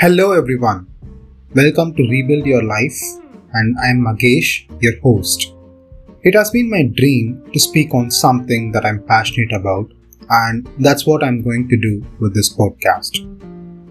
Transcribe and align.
Hello 0.00 0.30
everyone. 0.30 0.86
Welcome 1.56 1.92
to 1.96 2.08
Rebuild 2.08 2.46
Your 2.46 2.62
Life 2.62 2.96
and 3.52 3.76
I 3.82 3.88
am 3.88 4.04
Magesh, 4.06 4.70
your 4.80 4.96
host. 5.00 5.54
It 6.22 6.36
has 6.36 6.52
been 6.52 6.70
my 6.70 6.84
dream 6.84 7.42
to 7.52 7.58
speak 7.58 7.92
on 7.92 8.08
something 8.08 8.70
that 8.70 8.86
I'm 8.86 9.02
passionate 9.02 9.50
about 9.50 9.90
and 10.30 10.68
that's 10.78 11.04
what 11.04 11.24
I'm 11.24 11.42
going 11.42 11.68
to 11.70 11.76
do 11.76 12.06
with 12.20 12.32
this 12.32 12.56
podcast. 12.56 13.26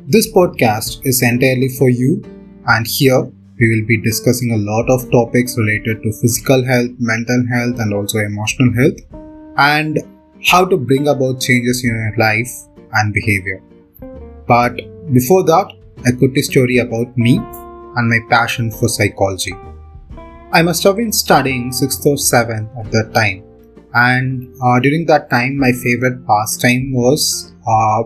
This 0.10 0.32
podcast 0.32 1.06
is 1.06 1.22
entirely 1.22 1.68
for 1.78 1.90
you 1.90 2.24
and 2.68 2.88
here 2.88 3.24
we 3.60 3.68
will 3.68 3.86
be 3.86 4.02
discussing 4.02 4.54
a 4.54 4.64
lot 4.72 4.90
of 4.90 5.12
topics 5.12 5.58
related 5.58 6.02
to 6.04 6.14
physical 6.22 6.64
health, 6.64 6.92
mental 7.00 7.44
health 7.52 7.80
and 7.80 7.94
also 7.94 8.20
emotional 8.20 8.74
health 8.76 9.00
and 9.58 10.00
how 10.46 10.64
to 10.64 10.78
bring 10.78 11.10
about 11.10 11.42
changes 11.42 11.84
in 11.84 11.90
your 11.90 12.16
life 12.18 12.54
and 12.94 13.14
behavior. 13.14 13.62
But 14.48 14.78
before 15.12 15.44
that, 15.44 15.74
a 16.06 16.12
quick 16.16 16.38
story 16.44 16.78
about 16.78 17.18
me 17.18 17.38
and 17.38 18.10
my 18.10 18.20
passion 18.30 18.72
for 18.72 18.88
psychology. 18.88 19.54
I 20.52 20.62
must 20.62 20.84
have 20.84 20.98
been 20.98 21.12
studying 21.12 21.72
6th 21.72 22.06
or 22.06 22.16
7th 22.16 22.70
at 22.80 22.92
that 22.92 23.14
time, 23.14 23.44
and 23.94 24.54
uh, 24.64 24.80
during 24.80 25.06
that 25.08 25.30
time, 25.30 25.58
my 25.58 25.72
favorite 25.72 26.26
pastime 26.26 26.92
was 26.94 27.54
uh, 27.68 28.04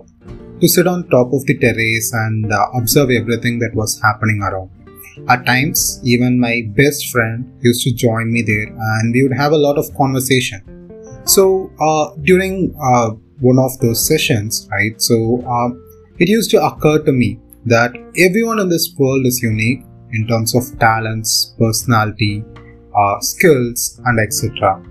to 0.59 0.67
sit 0.67 0.87
on 0.87 1.07
top 1.09 1.33
of 1.33 1.45
the 1.45 1.57
terrace 1.57 2.13
and 2.13 2.51
uh, 2.51 2.65
observe 2.75 3.11
everything 3.11 3.59
that 3.59 3.71
was 3.75 3.99
happening 4.01 4.41
around. 4.41 4.69
At 5.27 5.45
times, 5.45 5.99
even 6.03 6.39
my 6.39 6.63
best 6.69 7.09
friend 7.09 7.51
used 7.61 7.83
to 7.83 7.93
join 7.93 8.31
me 8.31 8.41
there, 8.41 8.67
and 8.67 9.13
we 9.13 9.23
would 9.23 9.37
have 9.37 9.51
a 9.51 9.57
lot 9.57 9.77
of 9.77 9.93
conversation. 9.95 10.61
So, 11.25 11.69
uh, 11.79 12.15
during 12.23 12.73
uh, 12.81 13.11
one 13.39 13.59
of 13.59 13.77
those 13.79 14.05
sessions, 14.07 14.67
right? 14.71 14.99
So, 14.99 15.43
uh, 15.45 15.69
it 16.17 16.29
used 16.29 16.49
to 16.51 16.63
occur 16.63 17.03
to 17.03 17.11
me 17.11 17.39
that 17.65 17.91
everyone 18.17 18.59
in 18.59 18.69
this 18.69 18.93
world 18.97 19.25
is 19.25 19.41
unique 19.41 19.83
in 20.11 20.27
terms 20.27 20.55
of 20.55 20.63
talents, 20.79 21.55
personality, 21.59 22.43
uh, 22.97 23.19
skills, 23.19 23.99
and 24.05 24.19
etc. 24.19 24.83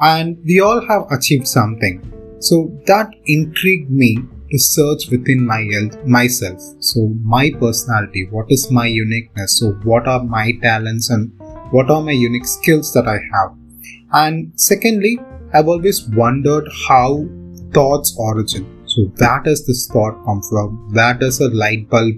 And 0.00 0.38
we 0.44 0.60
all 0.60 0.86
have 0.86 1.10
achieved 1.10 1.48
something. 1.48 2.02
So 2.40 2.70
that 2.86 3.10
intrigued 3.26 3.90
me 3.90 4.18
to 4.50 4.58
search 4.58 5.10
within 5.10 5.44
my 5.44 5.66
myself. 6.06 6.60
So 6.80 7.08
my 7.22 7.50
personality, 7.58 8.28
what 8.30 8.46
is 8.48 8.70
my 8.70 8.86
uniqueness? 8.86 9.58
So 9.58 9.72
what 9.82 10.06
are 10.06 10.22
my 10.22 10.52
talents 10.62 11.10
and 11.10 11.32
what 11.70 11.90
are 11.90 12.00
my 12.00 12.12
unique 12.12 12.46
skills 12.46 12.92
that 12.94 13.08
I 13.08 13.18
have? 13.34 13.56
And 14.12 14.52
secondly, 14.54 15.18
I've 15.52 15.68
always 15.68 16.08
wondered 16.10 16.68
how 16.88 17.26
thoughts 17.72 18.14
origin 18.18 18.77
so 18.98 19.04
where 19.18 19.40
does 19.44 19.64
this 19.64 19.86
thought 19.86 20.24
come 20.24 20.42
from? 20.42 20.92
Where 20.92 21.14
does 21.14 21.40
a 21.40 21.48
light 21.50 21.88
bulb 21.88 22.16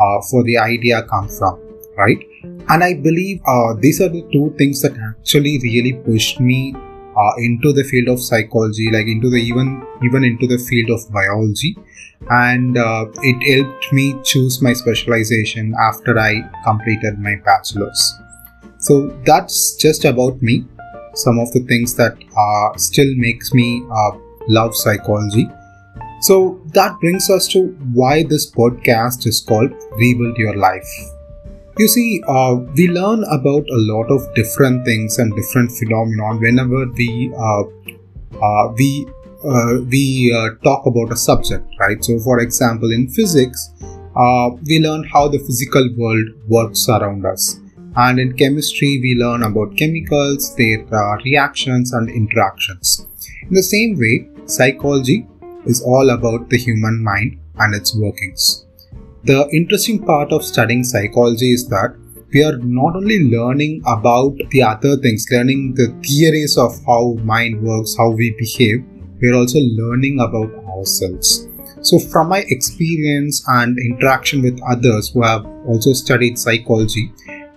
uh, 0.00 0.20
for 0.28 0.42
the 0.42 0.58
idea 0.58 1.04
come 1.04 1.28
from? 1.28 1.60
Right? 1.96 2.18
And 2.42 2.82
I 2.82 2.94
believe 2.94 3.40
uh, 3.46 3.74
these 3.78 4.00
are 4.00 4.08
the 4.08 4.22
two 4.32 4.52
things 4.58 4.82
that 4.82 4.98
actually 4.98 5.60
really 5.62 5.92
pushed 5.92 6.40
me 6.40 6.74
uh, 6.74 7.32
into 7.38 7.72
the 7.72 7.84
field 7.84 8.08
of 8.08 8.20
psychology, 8.20 8.90
like 8.90 9.06
into 9.06 9.30
the 9.30 9.36
even 9.36 9.86
even 10.04 10.24
into 10.24 10.48
the 10.48 10.58
field 10.58 10.90
of 10.90 11.08
biology, 11.12 11.76
and 12.30 12.76
uh, 12.76 13.06
it 13.22 13.56
helped 13.56 13.92
me 13.92 14.16
choose 14.24 14.60
my 14.60 14.72
specialization 14.72 15.72
after 15.80 16.18
I 16.18 16.42
completed 16.64 17.20
my 17.20 17.36
bachelor's. 17.44 18.12
So 18.78 19.06
that's 19.24 19.76
just 19.76 20.04
about 20.04 20.42
me. 20.42 20.64
Some 21.14 21.38
of 21.38 21.52
the 21.52 21.60
things 21.60 21.94
that 21.94 22.16
uh, 22.36 22.76
still 22.76 23.12
makes 23.16 23.54
me 23.54 23.84
uh, 23.92 24.18
love 24.48 24.74
psychology 24.74 25.48
so 26.20 26.60
that 26.74 26.98
brings 27.00 27.30
us 27.30 27.46
to 27.48 27.68
why 27.92 28.24
this 28.24 28.50
podcast 28.50 29.26
is 29.26 29.40
called 29.40 29.70
Rebuild 29.92 30.36
Your 30.36 30.56
Life. 30.56 30.88
You 31.78 31.86
see, 31.86 32.20
uh, 32.26 32.56
we 32.74 32.88
learn 32.88 33.22
about 33.24 33.62
a 33.62 33.80
lot 33.92 34.10
of 34.10 34.34
different 34.34 34.84
things 34.84 35.18
and 35.18 35.34
different 35.36 35.70
phenomena 35.70 36.36
whenever 36.36 36.86
we 36.86 37.32
uh, 37.38 37.62
uh, 38.42 38.72
we 38.76 39.06
uh, 39.44 39.80
we 39.88 40.34
uh, 40.36 40.56
talk 40.64 40.86
about 40.86 41.12
a 41.12 41.16
subject, 41.16 41.64
right? 41.78 42.02
So, 42.04 42.18
for 42.18 42.40
example, 42.40 42.90
in 42.90 43.08
physics, 43.08 43.70
uh, 44.16 44.50
we 44.66 44.80
learn 44.80 45.04
how 45.04 45.28
the 45.28 45.38
physical 45.38 45.88
world 45.96 46.26
works 46.48 46.88
around 46.88 47.24
us, 47.24 47.60
and 47.94 48.18
in 48.18 48.32
chemistry, 48.36 48.98
we 49.00 49.14
learn 49.14 49.44
about 49.44 49.76
chemicals, 49.76 50.56
their 50.56 50.84
reactions, 51.24 51.92
and 51.92 52.10
interactions. 52.10 53.06
In 53.42 53.54
the 53.54 53.62
same 53.62 53.96
way, 53.96 54.28
psychology 54.46 55.28
is 55.66 55.82
all 55.82 56.10
about 56.10 56.48
the 56.50 56.58
human 56.58 57.02
mind 57.02 57.38
and 57.58 57.74
its 57.74 57.96
workings. 57.96 58.66
The 59.24 59.48
interesting 59.52 60.04
part 60.04 60.32
of 60.32 60.44
studying 60.44 60.84
psychology 60.84 61.52
is 61.52 61.68
that 61.68 61.96
we 62.32 62.44
are 62.44 62.56
not 62.58 62.94
only 62.94 63.30
learning 63.30 63.82
about 63.86 64.36
the 64.50 64.62
other 64.62 64.96
things, 64.96 65.26
learning 65.30 65.74
the 65.74 65.88
theories 66.06 66.56
of 66.58 66.72
how 66.86 67.14
mind 67.24 67.62
works, 67.62 67.96
how 67.96 68.10
we 68.10 68.34
behave, 68.38 68.84
we 69.20 69.28
are 69.28 69.34
also 69.34 69.58
learning 69.58 70.20
about 70.20 70.52
ourselves. 70.66 71.48
So, 71.80 71.98
from 71.98 72.28
my 72.28 72.44
experience 72.48 73.42
and 73.48 73.78
interaction 73.78 74.42
with 74.42 74.60
others 74.68 75.10
who 75.10 75.22
have 75.22 75.46
also 75.66 75.92
studied 75.92 76.38
psychology, 76.38 77.12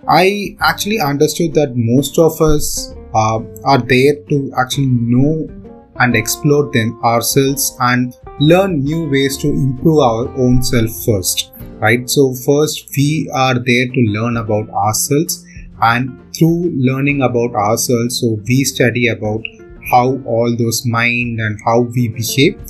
I 0.08 0.56
actually 0.60 1.00
understood 1.00 1.54
that 1.54 1.76
most 1.76 2.18
of 2.18 2.40
us 2.40 2.94
uh, 3.14 3.40
are 3.64 3.78
there 3.78 4.16
to 4.30 4.52
actually 4.58 4.86
know 4.86 5.48
and 5.96 6.16
explore 6.16 6.70
them 6.72 6.98
ourselves 7.04 7.76
and 7.80 8.14
learn 8.40 8.82
new 8.82 9.08
ways 9.10 9.36
to 9.38 9.48
improve 9.48 9.98
our 9.98 10.28
own 10.38 10.62
self 10.62 10.90
first 11.04 11.52
right? 11.82 12.08
So 12.08 12.32
first 12.46 12.88
we 12.96 13.28
are 13.34 13.54
there 13.54 13.88
to 13.96 14.00
learn 14.16 14.36
about 14.36 14.70
ourselves 14.70 15.44
and 15.82 16.34
through 16.34 16.70
learning 16.76 17.22
about 17.22 17.54
ourselves 17.54 18.20
so 18.20 18.38
we 18.46 18.62
study 18.64 19.08
about 19.08 19.42
how 19.90 20.20
all 20.24 20.56
those 20.56 20.86
mind 20.86 21.40
and 21.40 21.58
how 21.64 21.80
we 21.80 22.08
behave. 22.08 22.60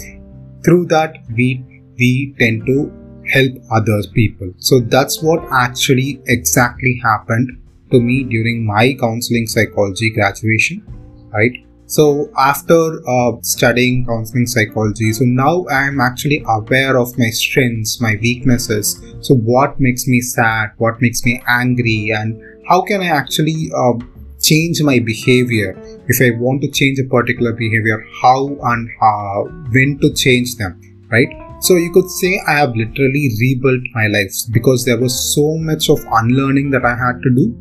Through 0.64 0.86
that 0.86 1.18
we 1.36 1.64
we 1.98 2.34
tend 2.38 2.66
to 2.66 2.90
help 3.32 3.52
other 3.70 4.02
people. 4.14 4.52
So 4.58 4.80
that's 4.80 5.22
what 5.22 5.44
actually 5.52 6.22
exactly 6.26 6.98
happened 7.02 7.50
to 7.90 8.00
me 8.00 8.24
during 8.24 8.64
my 8.66 8.94
counseling 8.94 9.46
psychology 9.46 10.10
graduation 10.10 10.82
right 11.32 11.52
so 11.92 12.30
after 12.38 13.06
uh, 13.06 13.32
studying 13.42 14.06
counseling 14.06 14.46
psychology, 14.46 15.12
so 15.12 15.24
now 15.26 15.66
I 15.70 15.82
am 15.88 16.00
actually 16.00 16.42
aware 16.48 16.96
of 16.96 17.18
my 17.18 17.28
strengths, 17.28 18.00
my 18.00 18.16
weaknesses. 18.22 18.98
So 19.20 19.34
what 19.34 19.78
makes 19.78 20.06
me 20.08 20.22
sad, 20.22 20.70
what 20.78 21.02
makes 21.02 21.22
me 21.26 21.42
angry, 21.46 22.10
and 22.16 22.40
how 22.66 22.80
can 22.80 23.02
I 23.02 23.08
actually 23.08 23.70
uh, 23.76 23.92
change 24.40 24.82
my 24.82 25.00
behavior? 25.00 25.76
If 26.08 26.22
I 26.22 26.30
want 26.40 26.62
to 26.62 26.70
change 26.70 26.98
a 26.98 27.04
particular 27.04 27.52
behavior, 27.52 28.02
how 28.22 28.56
and 28.62 28.88
how, 28.98 29.48
when 29.70 29.98
to 30.00 30.14
change 30.14 30.56
them, 30.56 30.80
right? 31.10 31.28
So 31.60 31.76
you 31.76 31.92
could 31.92 32.08
say 32.08 32.40
I 32.48 32.52
have 32.52 32.74
literally 32.74 33.28
rebuilt 33.38 33.82
my 33.92 34.06
life 34.06 34.32
because 34.50 34.86
there 34.86 34.98
was 34.98 35.34
so 35.34 35.58
much 35.58 35.90
of 35.90 36.00
unlearning 36.10 36.70
that 36.70 36.86
I 36.86 36.96
had 36.96 37.20
to 37.22 37.30
do, 37.36 37.54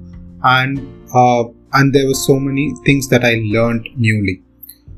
and 0.43 0.79
uh, 1.13 1.43
and 1.73 1.93
there 1.93 2.07
were 2.07 2.13
so 2.13 2.39
many 2.39 2.73
things 2.85 3.07
that 3.09 3.23
I 3.23 3.41
learned 3.45 3.87
newly. 3.95 4.43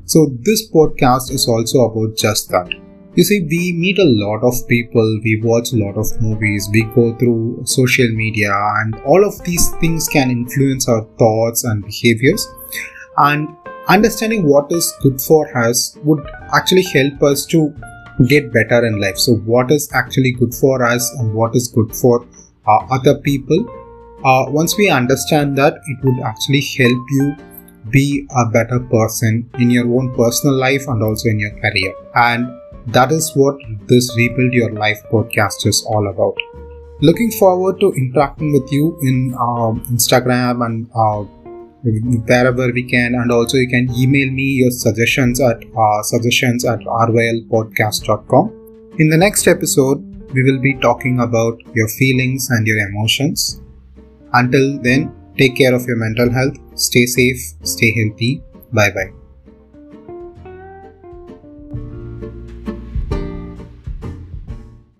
So, 0.06 0.26
this 0.42 0.70
podcast 0.70 1.30
is 1.30 1.48
also 1.48 1.86
about 1.86 2.16
just 2.16 2.50
that. 2.50 2.68
You 3.14 3.22
see, 3.22 3.42
we 3.42 3.72
meet 3.72 3.98
a 3.98 4.04
lot 4.04 4.42
of 4.42 4.66
people, 4.68 5.20
we 5.22 5.40
watch 5.42 5.72
a 5.72 5.76
lot 5.76 5.96
of 5.96 6.20
movies, 6.20 6.68
we 6.72 6.82
go 6.94 7.16
through 7.16 7.62
social 7.64 8.08
media, 8.08 8.52
and 8.80 8.96
all 9.06 9.24
of 9.24 9.42
these 9.44 9.70
things 9.80 10.08
can 10.08 10.30
influence 10.30 10.88
our 10.88 11.04
thoughts 11.18 11.64
and 11.64 11.84
behaviors. 11.84 12.46
And 13.16 13.48
understanding 13.88 14.46
what 14.48 14.72
is 14.72 14.92
good 15.00 15.20
for 15.20 15.56
us 15.56 15.96
would 16.02 16.26
actually 16.52 16.82
help 16.82 17.22
us 17.22 17.46
to 17.46 17.72
get 18.26 18.52
better 18.52 18.84
in 18.84 19.00
life. 19.00 19.16
So, 19.16 19.34
what 19.36 19.70
is 19.70 19.90
actually 19.94 20.32
good 20.32 20.54
for 20.54 20.84
us 20.84 21.10
and 21.18 21.32
what 21.32 21.54
is 21.54 21.68
good 21.68 21.94
for 21.94 22.26
uh, 22.66 22.78
other 22.90 23.18
people 23.20 23.83
uh, 24.24 24.44
once 24.48 24.76
we 24.76 24.88
understand 24.88 25.56
that 25.58 25.74
it 25.86 26.04
would 26.04 26.20
actually 26.24 26.62
help 26.78 27.04
you 27.10 27.36
be 27.90 28.26
a 28.36 28.46
better 28.46 28.80
person 28.80 29.48
in 29.58 29.70
your 29.70 29.86
own 29.86 30.14
personal 30.14 30.56
life 30.56 30.84
and 30.88 31.02
also 31.02 31.28
in 31.28 31.38
your 31.38 31.50
career. 31.60 31.94
And 32.14 32.48
that 32.86 33.12
is 33.12 33.32
what 33.34 33.56
this 33.86 34.14
rebuild 34.16 34.52
your 34.52 34.72
life 34.72 35.00
podcast 35.12 35.66
is 35.66 35.84
all 35.86 36.08
about. 36.08 36.36
Looking 37.00 37.30
forward 37.32 37.80
to 37.80 37.92
interacting 37.92 38.52
with 38.52 38.72
you 38.72 38.96
in 39.02 39.34
uh, 39.34 39.72
instagram 39.92 40.64
and 40.64 40.88
uh, 40.94 41.24
wherever 42.26 42.72
we 42.72 42.82
can. 42.84 43.14
And 43.14 43.30
also 43.30 43.58
you 43.58 43.68
can 43.68 43.94
email 43.94 44.30
me 44.30 44.44
your 44.44 44.70
suggestions 44.70 45.40
at 45.40 45.62
uh, 45.76 46.02
suggestions 46.02 46.64
at 46.64 46.80
rylpodcast.com 46.80 48.60
in 48.98 49.08
the 49.08 49.16
next 49.16 49.48
episode 49.48 49.98
we 50.32 50.44
will 50.44 50.60
be 50.60 50.74
talking 50.74 51.18
about 51.18 51.60
your 51.74 51.88
feelings 51.88 52.48
and 52.50 52.64
your 52.64 52.78
emotions 52.88 53.60
until 54.34 54.78
then, 54.82 55.12
take 55.38 55.56
care 55.56 55.74
of 55.74 55.86
your 55.86 55.96
mental 55.96 56.30
health, 56.30 56.56
stay 56.76 57.06
safe, 57.06 57.42
stay 57.62 57.92
healthy. 58.00 58.42
Bye 58.72 58.90
bye. 58.90 59.23